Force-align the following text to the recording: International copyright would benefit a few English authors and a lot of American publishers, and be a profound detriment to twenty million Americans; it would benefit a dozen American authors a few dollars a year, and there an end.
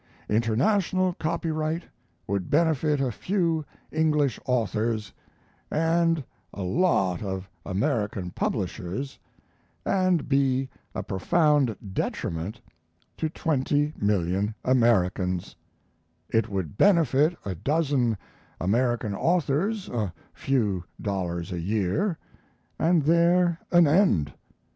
International 0.29 1.13
copyright 1.19 1.83
would 2.25 2.49
benefit 2.49 2.99
a 2.99 3.11
few 3.11 3.63
English 3.91 4.39
authors 4.47 5.13
and 5.69 6.23
a 6.51 6.63
lot 6.63 7.21
of 7.21 7.47
American 7.67 8.31
publishers, 8.31 9.19
and 9.85 10.27
be 10.27 10.67
a 10.95 11.03
profound 11.03 11.75
detriment 11.93 12.59
to 13.15 13.29
twenty 13.29 13.93
million 13.95 14.55
Americans; 14.65 15.55
it 16.31 16.49
would 16.49 16.79
benefit 16.79 17.37
a 17.45 17.53
dozen 17.53 18.17
American 18.59 19.13
authors 19.13 19.87
a 19.89 20.11
few 20.33 20.83
dollars 20.99 21.51
a 21.51 21.59
year, 21.59 22.17
and 22.79 23.03
there 23.03 23.59
an 23.71 23.85
end. 23.85 24.33